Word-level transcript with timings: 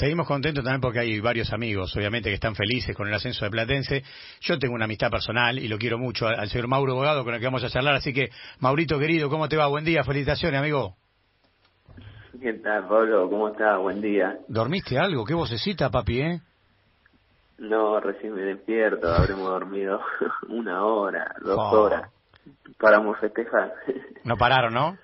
Seguimos 0.00 0.26
contentos 0.26 0.64
también 0.64 0.80
porque 0.80 1.00
hay 1.00 1.20
varios 1.20 1.52
amigos, 1.52 1.94
obviamente, 1.94 2.30
que 2.30 2.34
están 2.36 2.54
felices 2.54 2.96
con 2.96 3.06
el 3.06 3.12
ascenso 3.12 3.44
de 3.44 3.50
Platense. 3.50 4.02
Yo 4.40 4.58
tengo 4.58 4.74
una 4.74 4.86
amistad 4.86 5.10
personal 5.10 5.58
y 5.58 5.68
lo 5.68 5.76
quiero 5.76 5.98
mucho 5.98 6.26
al, 6.26 6.48
señor 6.48 6.68
Mauro 6.68 6.94
Bogado 6.94 7.22
con 7.22 7.34
el 7.34 7.38
que 7.38 7.44
vamos 7.44 7.62
a 7.64 7.68
charlar. 7.68 7.96
Así 7.96 8.14
que, 8.14 8.30
Maurito 8.60 8.98
querido, 8.98 9.28
¿cómo 9.28 9.46
te 9.46 9.58
va? 9.58 9.66
Buen 9.66 9.84
día, 9.84 10.02
felicitaciones, 10.02 10.58
amigo. 10.58 10.94
¿Qué 12.40 12.54
tal, 12.54 12.88
Pablo? 12.88 13.28
¿Cómo 13.28 13.48
estás? 13.50 13.78
Buen 13.78 14.00
día. 14.00 14.38
¿Dormiste 14.48 14.98
algo? 14.98 15.26
¿Qué 15.26 15.34
vocecita, 15.34 15.90
papi, 15.90 16.20
eh? 16.22 16.40
No, 17.58 18.00
recién 18.00 18.34
me 18.34 18.40
despierto, 18.40 19.06
habremos 19.06 19.50
dormido 19.50 20.00
una 20.48 20.82
hora, 20.82 21.34
dos 21.42 21.58
oh. 21.58 21.78
horas. 21.78 22.10
Paramos 22.78 23.18
festejar. 23.18 23.74
No 24.24 24.36
pararon, 24.36 24.72
¿no? 24.72 24.96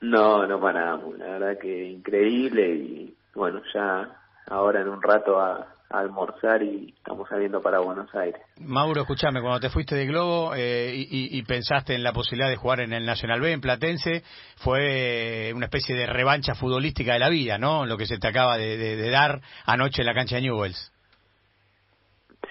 No, 0.00 0.46
no 0.46 0.60
paramos. 0.60 1.18
La 1.18 1.26
verdad 1.26 1.58
que 1.58 1.88
increíble 1.88 2.74
y 2.74 3.16
bueno, 3.36 3.62
ya 3.72 4.08
ahora 4.48 4.80
en 4.80 4.88
un 4.88 5.02
rato 5.02 5.40
a, 5.40 5.72
almorzar 5.88 6.64
y 6.64 6.92
estamos 6.96 7.28
saliendo 7.28 7.62
para 7.62 7.78
Buenos 7.78 8.12
Aires. 8.12 8.42
Mauro, 8.58 9.02
escúchame, 9.02 9.40
cuando 9.40 9.60
te 9.60 9.70
fuiste 9.70 9.94
de 9.94 10.04
Globo 10.04 10.52
eh, 10.56 10.92
y, 10.92 11.40
pensaste 11.44 11.94
en 11.94 12.02
la 12.02 12.12
posibilidad 12.12 12.50
de 12.50 12.56
jugar 12.56 12.80
en 12.80 12.92
el 12.92 13.06
Nacional 13.06 13.40
B, 13.40 13.52
en 13.52 13.60
Platense, 13.60 14.24
fue 14.56 15.52
una 15.54 15.66
especie 15.66 15.94
de 15.94 16.06
revancha 16.06 16.56
futbolística 16.56 17.12
de 17.12 17.20
la 17.20 17.28
vida, 17.28 17.56
¿no? 17.56 17.86
Lo 17.86 17.96
que 17.96 18.06
se 18.06 18.18
te 18.18 18.26
acaba 18.26 18.58
de, 18.58 19.10
dar 19.10 19.40
anoche 19.64 20.02
en 20.02 20.06
la 20.06 20.14
cancha 20.14 20.34
de 20.34 20.42
Newells. 20.42 20.92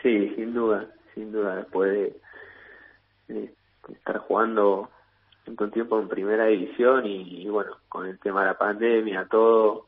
Sí, 0.01 0.33
sin 0.35 0.53
duda, 0.53 0.87
sin 1.13 1.33
duda, 1.33 1.57
después 1.57 2.15
de, 3.27 3.53
estar 3.89 4.17
jugando 4.19 4.89
un 5.45 5.71
tiempo 5.71 5.99
en 5.99 6.07
primera 6.07 6.45
división 6.45 7.05
y, 7.05 7.49
bueno, 7.49 7.73
con 7.89 8.07
el 8.07 8.17
tema 8.19 8.41
de 8.41 8.47
la 8.47 8.57
pandemia, 8.57 9.27
todo, 9.29 9.87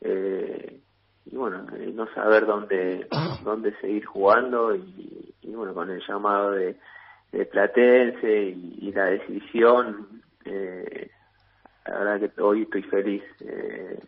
eh, 0.00 0.80
y 1.26 1.36
bueno, 1.36 1.66
eh, 1.76 1.92
no 1.94 2.06
saber 2.14 2.46
dónde, 2.46 3.06
dónde 3.44 3.74
seguir 3.80 4.04
jugando 4.04 4.74
y, 4.74 5.34
bueno, 5.42 5.74
con 5.74 5.90
el 5.90 6.02
llamado 6.06 6.52
de, 6.52 6.76
de 7.32 7.46
Platense 7.46 8.42
y, 8.42 8.92
la 8.92 9.06
decisión, 9.06 10.22
eh, 10.44 11.10
la 11.86 11.98
verdad 11.98 12.30
que 12.34 12.42
hoy 12.42 12.62
estoy 12.62 12.82
feliz, 12.84 13.22
eh, 13.40 13.98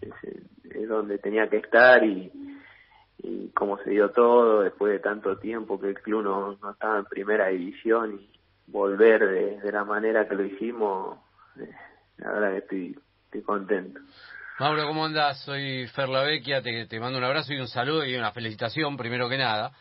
es, 0.00 0.88
donde 0.88 1.18
tenía 1.18 1.48
que 1.48 1.58
estar 1.58 2.04
y, 2.04 2.30
y 3.18 3.48
cómo 3.50 3.78
se 3.78 3.90
dio 3.90 4.10
todo 4.10 4.62
después 4.62 4.92
de 4.92 4.98
tanto 4.98 5.38
tiempo 5.38 5.80
que 5.80 5.88
el 5.88 6.00
club 6.00 6.22
no, 6.22 6.58
no 6.60 6.70
estaba 6.70 6.98
en 6.98 7.04
primera 7.04 7.48
división 7.48 8.20
y 8.20 8.30
volver 8.66 9.26
de, 9.26 9.60
de 9.60 9.72
la 9.72 9.84
manera 9.84 10.28
que 10.28 10.34
lo 10.34 10.44
hicimos, 10.44 11.18
eh, 11.60 11.70
la 12.18 12.32
verdad 12.32 12.50
que 12.50 12.58
estoy, 12.58 12.98
estoy 13.26 13.42
contento. 13.42 14.00
Mauro, 14.60 14.86
¿cómo 14.86 15.04
andás? 15.04 15.42
Soy 15.42 15.88
Fer 15.88 16.08
Lavecchia, 16.08 16.62
te, 16.62 16.86
te 16.86 17.00
mando 17.00 17.18
un 17.18 17.24
abrazo 17.24 17.52
y 17.52 17.58
un 17.58 17.66
saludo 17.66 18.04
y 18.04 18.14
una 18.14 18.30
felicitación, 18.30 18.96
primero 18.96 19.28
que 19.28 19.36
nada. 19.36 19.72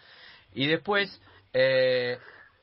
Y 0.55 0.65
después, 0.65 1.21
eh, 1.53 2.17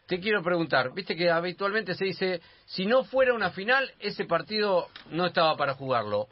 te 0.09 0.19
quiero 0.19 0.43
preguntar, 0.43 0.93
viste 0.93 1.15
que 1.15 1.31
habitualmente 1.31 1.95
se 1.95 2.07
dice, 2.07 2.41
si 2.65 2.85
no 2.85 3.05
fuera 3.05 3.33
una 3.33 3.51
final, 3.51 3.93
ese 4.01 4.25
partido 4.25 4.89
no 5.13 5.25
estaba 5.25 5.57
para 5.57 5.75
jugarlo. 5.75 6.27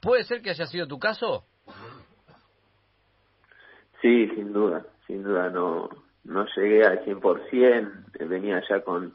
¿Puede 0.00 0.24
ser 0.24 0.40
que 0.40 0.48
haya 0.48 0.64
sido 0.64 0.86
tu 0.86 0.98
caso? 0.98 1.44
Sí, 4.00 4.28
sin 4.28 4.54
duda, 4.54 4.86
sin 5.06 5.22
duda, 5.22 5.50
no, 5.50 5.90
no 6.24 6.46
llegué 6.56 6.86
al 6.86 7.04
100%, 7.04 8.26
venía 8.26 8.62
ya 8.66 8.80
con, 8.80 9.12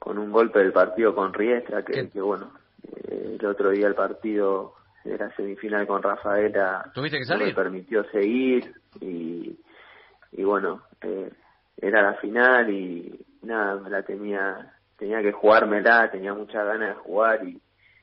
con 0.00 0.18
un 0.18 0.32
golpe 0.32 0.58
del 0.58 0.72
partido 0.72 1.14
con 1.14 1.32
Riestra, 1.32 1.84
que, 1.84 2.10
que 2.10 2.20
bueno, 2.20 2.50
eh, 2.82 3.36
el 3.38 3.46
otro 3.46 3.70
día 3.70 3.86
el 3.86 3.94
partido 3.94 4.74
era 5.04 5.34
semifinal 5.36 5.86
con 5.86 6.02
Rafaela 6.02 6.90
¿Tuviste 6.94 7.18
que 7.18 7.24
salir? 7.24 7.48
me 7.48 7.54
permitió 7.54 8.04
seguir 8.10 8.74
y, 9.00 9.58
y 10.32 10.42
bueno 10.44 10.82
eh, 11.02 11.30
era 11.76 12.02
la 12.02 12.14
final 12.14 12.70
y 12.70 13.18
nada 13.42 13.76
me 13.76 13.90
la 13.90 14.02
tenía 14.02 14.72
tenía 14.96 15.20
que 15.22 15.32
jugármela 15.32 16.10
tenía 16.10 16.32
muchas 16.34 16.64
ganas 16.66 16.96
de 16.96 17.02
jugar 17.02 17.46
y, 17.46 17.60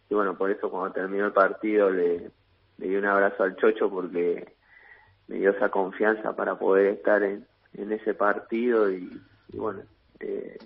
y 0.09 0.13
bueno 0.13 0.37
por 0.37 0.51
eso 0.51 0.69
cuando 0.69 0.93
terminó 0.93 1.25
el 1.27 1.33
partido 1.33 1.89
le, 1.89 2.29
le 2.77 2.87
di 2.87 2.95
un 2.95 3.05
abrazo 3.05 3.43
al 3.43 3.55
chocho 3.55 3.89
porque 3.89 4.53
me 5.27 5.37
dio 5.37 5.51
esa 5.51 5.69
confianza 5.69 6.35
para 6.35 6.55
poder 6.55 6.87
estar 6.87 7.23
en, 7.23 7.45
en 7.73 7.91
ese 7.91 8.13
partido 8.13 8.91
y, 8.91 9.09
y 9.49 9.57
bueno 9.57 9.81
eh, 10.19 10.57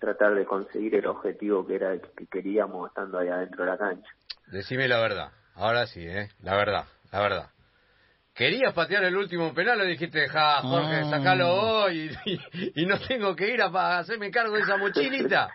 tratar 0.00 0.34
de 0.34 0.44
conseguir 0.44 0.94
el 0.96 1.06
objetivo 1.06 1.66
que 1.66 1.76
era 1.76 1.92
el 1.92 2.00
que 2.00 2.26
queríamos 2.26 2.88
estando 2.88 3.18
ahí 3.18 3.28
adentro 3.28 3.64
de 3.64 3.70
la 3.70 3.78
cancha. 3.78 4.10
Decime 4.48 4.86
la 4.86 5.00
verdad, 5.00 5.32
Ahora 5.54 5.86
sí, 5.86 6.06
¿eh? 6.06 6.28
La 6.42 6.56
verdad, 6.56 6.84
la 7.12 7.20
verdad. 7.20 7.50
¿Querías 8.34 8.74
patear 8.74 9.04
el 9.04 9.16
último 9.16 9.54
penal 9.54 9.80
o 9.80 9.84
dijiste, 9.84 10.28
ja, 10.28 10.60
Jorge, 10.62 11.02
ah. 11.04 11.10
sacalo 11.10 11.52
hoy 11.52 12.10
y, 12.74 12.84
no 12.86 12.98
tengo 12.98 13.36
que 13.36 13.50
ir 13.54 13.62
a, 13.62 13.98
hacerme 13.98 14.32
cargo 14.32 14.56
de 14.56 14.62
esa 14.62 14.76
mochilita? 14.76 15.50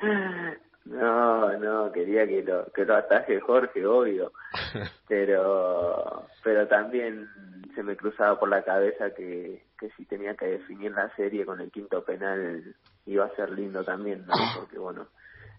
No, 0.86 1.56
no, 1.58 1.92
quería 1.92 2.26
que 2.26 2.42
lo, 2.42 2.64
que 2.72 2.84
lo 2.84 2.96
ataje 2.96 3.38
Jorge, 3.40 3.86
obvio. 3.86 4.32
Pero, 5.08 6.26
pero 6.42 6.66
también 6.68 7.28
se 7.74 7.82
me 7.82 7.96
cruzaba 7.96 8.38
por 8.38 8.48
la 8.48 8.62
cabeza 8.62 9.10
que, 9.14 9.62
que 9.78 9.90
si 9.90 10.04
tenía 10.04 10.34
que 10.34 10.46
definir 10.46 10.92
la 10.92 11.14
serie 11.16 11.44
con 11.44 11.60
el 11.60 11.70
quinto 11.70 12.04
penal 12.04 12.74
iba 13.06 13.26
a 13.26 13.34
ser 13.36 13.50
lindo 13.50 13.84
también, 13.84 14.24
¿no? 14.26 14.34
Porque 14.56 14.78
bueno, 14.78 15.08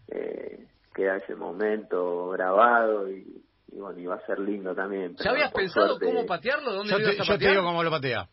eh, 0.08 0.68
queda 0.94 1.18
ese 1.18 1.36
momento 1.36 2.30
grabado 2.30 3.10
y, 3.10 3.44
bueno, 3.74 4.00
iba 4.00 4.16
a 4.16 4.26
ser 4.26 4.40
lindo 4.40 4.76
también. 4.76 5.16
¿Ya 5.16 5.32
habías 5.32 5.52
pensado 5.52 5.98
cómo 6.00 6.26
patearlo? 6.26 6.74
¿Dónde 6.74 6.92
yo, 6.92 6.98
te, 6.98 7.24
yo 7.24 7.38
te 7.38 7.50
digo 7.50 7.64
cómo 7.64 7.84
lo 7.84 7.92
patea. 7.92 8.28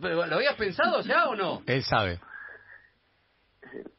¿Lo 0.00 0.36
habías 0.36 0.56
pensado 0.56 1.00
ya 1.02 1.28
o 1.28 1.36
no? 1.36 1.62
Él 1.66 1.82
sabe. 1.82 2.18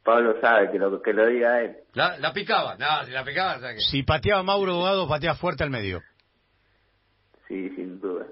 Pablo 0.04 0.40
sabe 0.42 0.72
que 0.72 0.78
lo 0.78 1.02
que 1.02 1.14
lo 1.14 1.28
diga 1.28 1.62
él. 1.62 1.78
La, 1.94 2.18
la 2.18 2.34
picaba, 2.34 2.76
no, 2.76 3.06
si 3.06 3.12
la 3.12 3.24
picaba. 3.24 3.60
Si 3.78 4.04
pateaba 4.04 4.44
Mauro 4.44 4.76
Bogado, 4.76 5.08
patea 5.08 5.36
fuerte 5.36 5.64
al 5.64 5.70
medio. 5.70 6.02
Sí, 7.48 7.70
sin 7.70 8.00
duda. 8.02 8.26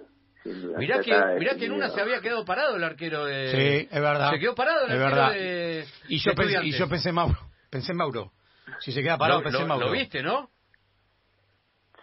Sin 0.44 0.62
duda. 0.62 0.78
Mirá 0.78 1.00
que, 1.00 1.12
mirá 1.40 1.56
que 1.56 1.66
en 1.66 1.72
una 1.72 1.90
se 1.90 2.02
había 2.02 2.20
quedado 2.20 2.44
parado 2.44 2.76
el 2.76 2.84
arquero 2.84 3.26
de. 3.26 3.52
Sí, 3.52 3.88
es 3.90 4.02
verdad. 4.02 4.32
Se 4.32 4.40
quedó 4.40 4.56
parado 4.56 4.86
el 4.86 4.92
es 4.92 5.00
arquero 5.00 5.16
verdad. 5.16 5.34
de. 5.34 5.86
Y 6.10 6.18
yo, 6.20 6.36
pensé, 6.36 6.60
y 6.64 6.72
yo 6.72 6.90
pensé 6.90 7.12
Mauro. 7.12 7.40
Pensé 7.70 7.92
en 7.92 7.98
Mauro. 7.98 8.32
Si 8.80 8.92
se 8.92 9.02
queda 9.02 9.18
parado, 9.18 9.42
lo, 9.42 9.68
lo, 9.68 9.80
lo 9.80 9.92
viste, 9.92 10.22
¿no? 10.22 10.50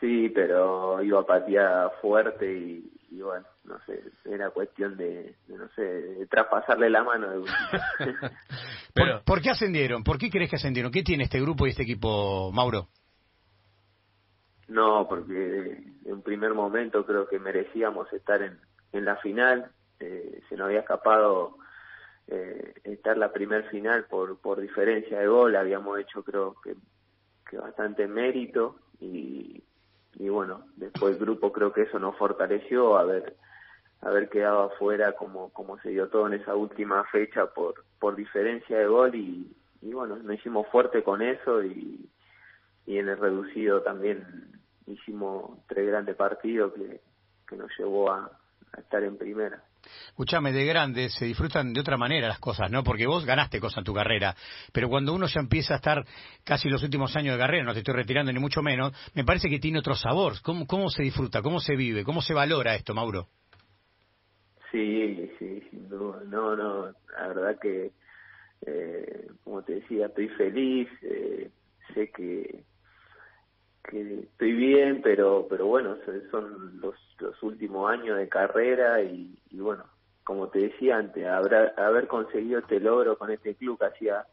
Sí, 0.01 0.29
pero 0.33 1.03
iba 1.03 1.21
a 1.21 1.27
patear 1.27 1.91
fuerte 2.01 2.47
y, 2.53 2.91
y, 3.11 3.21
bueno, 3.21 3.47
no 3.65 3.79
sé, 3.85 4.01
era 4.27 4.51
cuestión 4.51 4.97
de, 4.97 5.35
no 5.49 5.69
sé, 5.75 5.83
de 5.83 6.27
traspasarle 6.27 6.89
la 6.89 7.03
mano. 7.03 7.27
pero, 8.95 9.23
¿Por, 9.25 9.43
qué 9.43 9.51
ascendieron? 9.51 10.05
¿Por 10.05 10.19
qué 10.19 10.31
crees 10.31 10.51
que 10.51 10.57
ascendieron? 10.57 10.93
¿Qué 10.93 11.03
tiene 11.03 11.25
este 11.25 11.41
grupo 11.41 11.67
y 11.67 11.71
este 11.71 11.83
equipo, 11.83 12.53
Mauro? 12.53 12.89
No, 14.69 15.07
porque 15.09 15.83
en 16.05 16.13
un 16.13 16.23
primer 16.23 16.55
momento 16.55 17.05
creo 17.05 17.27
que 17.27 17.39
merecíamos 17.39 18.13
estar 18.13 18.41
en, 18.43 18.59
en 18.93 19.05
la 19.05 19.17
final. 19.17 19.73
Eh, 19.99 20.43
se 20.49 20.57
nos 20.57 20.67
había 20.67 20.81
escapado 20.81 21.57
eh, 22.31 22.75
estar 22.85 23.17
la 23.17 23.33
primer 23.33 23.69
final 23.71 24.05
por, 24.05 24.39
por 24.39 24.61
diferencia 24.61 25.19
de 25.19 25.27
gol, 25.27 25.57
habíamos 25.57 25.99
hecho 25.99 26.23
creo 26.23 26.55
que, 26.63 26.75
que 27.49 27.57
bastante 27.57 28.07
mérito 28.07 28.77
y, 29.01 29.63
y 30.15 30.29
bueno, 30.29 30.67
después 30.77 31.15
el 31.15 31.21
grupo 31.21 31.53
creo 31.53 31.73
que 31.73 31.83
eso 31.83 31.99
nos 31.99 32.17
fortaleció, 32.17 32.99
haber, 32.99 33.37
haber 34.03 34.29
quedado 34.29 34.65
afuera 34.65 35.13
como, 35.13 35.51
como 35.53 35.79
se 35.81 35.91
dio 35.91 36.09
todo 36.09 36.27
en 36.27 36.35
esa 36.35 36.55
última 36.55 37.05
fecha 37.05 37.47
por, 37.47 37.85
por 37.99 38.15
diferencia 38.15 38.79
de 38.79 38.87
gol 38.87 39.15
y, 39.15 39.51
y 39.81 39.93
bueno, 39.93 40.17
nos 40.17 40.35
hicimos 40.35 40.67
fuerte 40.69 41.03
con 41.03 41.23
eso 41.23 41.63
y, 41.63 42.09
y 42.87 42.99
en 42.99 43.09
el 43.09 43.19
reducido 43.19 43.83
también 43.83 44.25
hicimos 44.87 45.59
tres 45.67 45.87
grandes 45.87 46.17
partidos 46.17 46.73
que, 46.75 47.01
que 47.49 47.57
nos 47.57 47.71
llevó 47.79 48.11
a 48.11 48.31
estar 48.77 49.03
en 49.03 49.17
primera. 49.17 49.63
Escúchame, 50.09 50.53
de 50.53 50.65
grande 50.65 51.11
se 51.11 51.25
disfrutan 51.25 51.73
de 51.73 51.81
otra 51.81 51.97
manera 51.97 52.29
las 52.29 52.39
cosas, 52.39 52.71
¿no? 52.71 52.83
Porque 52.83 53.07
vos 53.07 53.25
ganaste 53.25 53.61
cosas 53.61 53.79
en 53.79 53.85
tu 53.85 53.95
carrera, 53.95 54.35
pero 54.73 54.89
cuando 54.89 55.13
uno 55.13 55.27
ya 55.27 55.41
empieza 55.41 55.75
a 55.75 55.77
estar 55.77 56.05
casi 56.45 56.69
los 56.69 56.83
últimos 56.83 57.15
años 57.17 57.35
de 57.35 57.41
carrera, 57.41 57.65
no 57.65 57.73
te 57.73 57.81
estoy 57.81 57.95
retirando 57.95 58.33
ni 58.33 58.39
mucho 58.39 58.63
menos, 58.63 58.93
me 59.15 59.25
parece 59.25 59.49
que 59.49 59.59
tiene 59.59 59.79
otro 59.79 59.95
sabor. 59.95 60.35
¿Cómo, 60.43 60.67
cómo 60.67 60.89
se 60.91 61.03
disfruta? 61.03 61.43
¿Cómo 61.43 61.61
se 61.61 61.77
vive? 61.77 62.05
¿Cómo 62.05 62.23
se 62.23 62.35
valora 62.35 62.75
esto, 62.75 62.95
Mauro? 62.95 63.29
Sí, 64.71 65.31
sí, 65.39 65.63
sin 65.71 65.89
duda. 65.89 66.23
No, 66.27 66.55
no, 66.55 66.87
la 66.87 67.29
verdad 67.29 67.59
que, 67.61 67.93
eh, 68.67 69.27
como 69.45 69.63
te 69.63 69.77
decía, 69.77 70.07
estoy 70.07 70.29
feliz, 70.31 70.89
eh, 71.03 71.51
sé 71.95 72.11
que 72.11 72.65
que 73.89 74.21
estoy 74.21 74.53
bien, 74.53 75.01
pero 75.03 75.47
pero 75.49 75.67
bueno, 75.67 75.97
son 76.31 76.81
los, 76.81 76.95
los 77.19 77.43
últimos 77.43 77.91
años 77.91 78.19
de 78.19 78.29
carrera 78.29 79.03
y, 79.03 79.39
y 79.51 79.59
bueno, 79.59 79.85
como 80.29 80.49
te 80.49 80.59
decía 80.59 80.99
antes, 80.99 81.27
habrá, 81.27 81.73
haber 81.77 82.07
conseguido 82.07 82.59
este 82.61 82.81
logro 82.81 83.17
con 83.17 83.31
este 83.31 83.55
club 83.55 83.79
que 83.79 83.87
hacía 83.87 84.27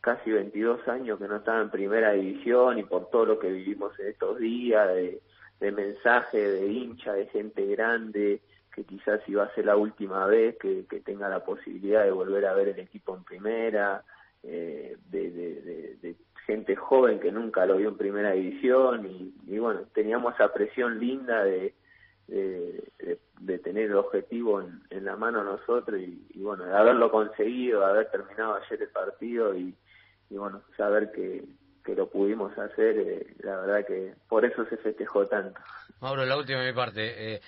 casi 0.00 0.30
22 0.30 0.88
años 0.88 1.18
que 1.18 1.28
no 1.28 1.36
estaba 1.36 1.60
en 1.60 1.70
primera 1.70 2.12
división 2.12 2.78
y 2.78 2.82
por 2.82 3.08
todo 3.08 3.24
lo 3.24 3.38
que 3.38 3.50
vivimos 3.50 3.98
en 4.00 4.08
estos 4.08 4.38
días, 4.38 4.88
de, 4.88 5.20
de 5.60 5.72
mensaje 5.72 6.38
de 6.38 6.66
hincha, 6.66 7.12
de 7.12 7.26
gente 7.26 7.64
grande, 7.66 8.40
que 8.74 8.84
quizás 8.84 9.20
iba 9.28 9.44
a 9.44 9.54
ser 9.54 9.66
la 9.66 9.76
última 9.76 10.26
vez 10.26 10.56
que, 10.56 10.84
tenga 11.04 11.28
la 11.28 11.44
posibilidad 11.44 12.04
de 12.04 12.10
volver 12.10 12.46
a 12.46 12.54
ver 12.54 12.68
el 12.68 12.78
equipo 12.78 13.16
en 13.16 13.24
primera, 13.24 14.04
eh, 14.42 14.96
de, 15.10 15.30
de, 15.30 16.16
gente 16.48 16.76
joven 16.76 17.20
que 17.20 17.30
nunca 17.30 17.66
lo 17.66 17.76
vio 17.76 17.90
en 17.90 17.98
primera 17.98 18.32
división 18.32 19.04
y, 19.06 19.34
y 19.46 19.58
bueno, 19.58 19.82
teníamos 19.92 20.34
esa 20.34 20.50
presión 20.50 20.98
linda 20.98 21.44
de, 21.44 21.74
de, 22.26 23.18
de, 23.40 23.58
tener 23.58 23.90
el 23.90 23.96
objetivo 23.96 24.62
en, 24.62 24.80
en 24.88 25.04
la 25.04 25.14
mano 25.14 25.44
nosotros 25.44 26.00
y, 26.00 26.38
bueno, 26.38 26.64
de 26.64 26.74
haberlo 26.74 27.10
conseguido, 27.10 27.80
de 27.80 27.86
haber 27.86 28.10
terminado 28.10 28.54
ayer 28.54 28.80
el 28.82 28.88
partido 28.88 29.54
y, 29.54 29.74
y 30.30 30.36
bueno, 30.38 30.62
saber 30.74 31.12
que, 31.12 31.44
que 31.84 31.94
lo 31.94 32.08
pudimos 32.08 32.56
hacer, 32.56 32.96
eh, 32.98 33.26
la 33.40 33.60
verdad 33.60 33.86
que 33.86 34.14
por 34.26 34.46
eso 34.46 34.64
se 34.70 34.78
festejó 34.78 35.26
tanto. 35.26 35.60
Mauro, 36.00 36.24
la 36.24 36.38
última 36.38 36.60
de 36.60 36.72
mi 36.72 36.74
parte. 36.74 37.34
Eh, 37.34 37.40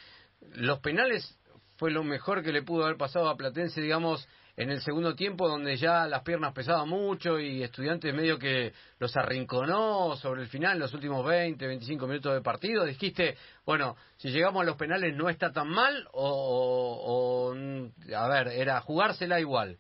los 0.57 0.79
penales 0.81 1.40
fue 1.81 1.91
lo 1.91 2.05
mejor 2.05 2.43
que 2.43 2.53
le 2.53 2.63
pudo 2.63 2.85
haber 2.85 2.99
pasado 2.99 3.31
a 3.31 3.39
Platense, 3.39 3.81
digamos, 3.81 4.29
en 4.55 4.69
el 4.71 4.83
segundo 4.83 5.15
tiempo, 5.15 5.49
donde 5.49 5.79
ya 5.79 6.07
las 6.07 6.23
piernas 6.23 6.53
pesaban 6.53 6.87
mucho 6.87 7.41
y 7.41 7.63
estudiantes 7.63 8.15
medio 8.15 8.39
que 8.39 8.75
los 8.99 9.17
arrinconó 9.17 10.15
sobre 10.17 10.43
el 10.43 10.49
final, 10.49 10.79
los 10.79 10.93
últimos 10.93 11.25
20, 11.25 11.67
25 11.67 12.07
minutos 12.07 12.35
de 12.35 12.43
partido. 12.43 12.85
Dijiste, 12.85 13.35
bueno, 13.65 13.97
si 14.19 14.29
llegamos 14.29 14.61
a 14.61 14.67
los 14.67 14.77
penales 14.77 15.17
no 15.17 15.31
está 15.31 15.53
tan 15.53 15.71
mal, 15.71 16.07
o, 16.13 17.55
o 17.55 18.15
a 18.15 18.29
ver, 18.29 18.49
era 18.49 18.79
jugársela 18.83 19.41
igual. 19.41 19.79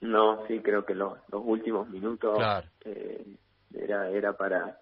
No, 0.00 0.46
sí, 0.46 0.60
creo 0.60 0.86
que 0.86 0.94
los, 0.94 1.18
los 1.32 1.42
últimos 1.44 1.88
minutos 1.88 2.38
eh, 2.84 3.26
era 3.74 4.10
era 4.10 4.36
para 4.36 4.78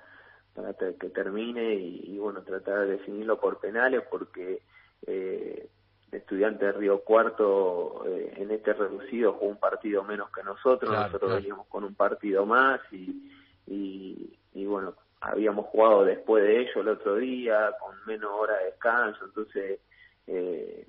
para 0.54 0.72
que 0.74 1.08
termine 1.10 1.74
y, 1.74 2.18
bueno 2.18 2.42
tratar 2.42 2.80
de 2.80 2.92
definirlo 2.92 3.40
por 3.40 3.58
penales 3.58 4.02
porque 4.10 4.62
eh, 5.06 5.68
estudiante 6.12 6.64
de 6.64 6.72
Río 6.72 7.00
Cuarto 7.00 8.04
eh, 8.06 8.34
en 8.36 8.50
este 8.52 8.72
reducido 8.72 9.32
jugó 9.32 9.50
un 9.50 9.58
partido 9.58 10.04
menos 10.04 10.30
que 10.30 10.42
nosotros 10.42 10.90
nosotros 10.90 11.34
veníamos 11.34 11.66
con 11.66 11.84
un 11.84 11.94
partido 11.94 12.46
más 12.46 12.80
y, 12.92 13.30
y, 13.66 14.38
y 14.54 14.66
bueno 14.66 14.94
habíamos 15.20 15.66
jugado 15.66 16.04
después 16.04 16.44
de 16.44 16.60
ello 16.60 16.80
el 16.82 16.88
otro 16.88 17.16
día 17.16 17.74
con 17.80 17.96
menos 18.06 18.30
hora 18.32 18.56
de 18.58 18.66
descanso 18.66 19.24
entonces 19.24 19.80
eh, 20.26 20.86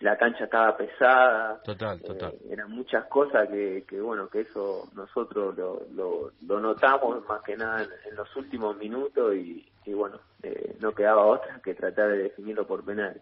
la 0.00 0.16
cancha 0.16 0.44
estaba 0.44 0.76
pesada. 0.76 1.60
Total, 1.62 2.00
total. 2.00 2.32
Eh, 2.32 2.52
eran 2.52 2.70
muchas 2.70 3.06
cosas 3.06 3.48
que, 3.48 3.84
que, 3.88 4.00
bueno, 4.00 4.28
que 4.28 4.42
eso 4.42 4.88
nosotros 4.94 5.56
lo, 5.56 5.82
lo, 5.94 6.32
lo 6.46 6.60
notamos 6.60 7.26
más 7.28 7.42
que 7.42 7.56
nada 7.56 7.82
en, 7.82 8.16
los 8.16 8.34
últimos 8.36 8.76
minutos 8.76 9.34
y, 9.34 9.66
y 9.84 9.92
bueno, 9.92 10.18
eh, 10.42 10.76
no 10.80 10.92
quedaba 10.92 11.26
otra 11.26 11.60
que 11.62 11.74
tratar 11.74 12.10
de 12.10 12.18
definirlo 12.24 12.66
por 12.66 12.84
penal. 12.84 13.20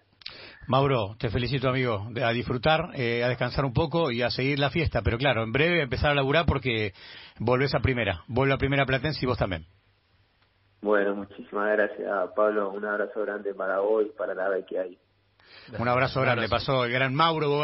Mauro, 0.67 1.15
te 1.19 1.31
felicito 1.31 1.69
amigo, 1.69 2.09
a 2.23 2.33
disfrutar, 2.33 2.91
eh, 2.95 3.23
a 3.23 3.29
descansar 3.29 3.65
un 3.65 3.73
poco 3.73 4.11
y 4.11 4.23
a 4.23 4.31
seguir 4.31 4.59
la 4.59 4.71
fiesta, 4.71 5.01
pero 5.03 5.17
claro, 5.17 5.45
en 5.45 5.53
breve 5.53 5.83
empezar 5.83 6.11
a 6.11 6.15
laburar 6.15 6.45
porque 6.47 6.93
volvés 7.39 7.75
a 7.75 7.81
primera, 7.81 8.25
vuelve 8.27 8.55
a 8.55 8.59
primera 8.59 8.85
Platense 8.85 9.21
y 9.23 9.27
vos 9.27 9.39
también. 9.39 9.67
Bueno, 10.83 11.15
muchísimas 11.15 11.73
gracias 11.73 12.31
Pablo, 12.35 12.71
un 12.71 12.85
abrazo 12.85 13.23
grande 13.23 13.55
para 13.55 13.79
vos 13.79 14.05
y 14.07 14.17
para 14.17 14.35
la 14.35 14.49
vez 14.49 14.67
que 14.67 14.79
hay. 14.79 14.99
Un 15.79 15.89
abrazo 15.89 16.21
grande, 16.21 16.49
pasó 16.49 16.85
el 16.85 16.93
gran 16.93 17.15
Mauro 17.15 17.49